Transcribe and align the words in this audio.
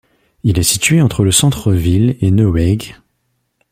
Il 0.41 0.57
est 0.57 0.63
situé 0.63 0.99
entre 0.99 1.23
le 1.23 1.31
centre-ville 1.31 2.17
et 2.21 2.31
Neuweg. 2.31 2.95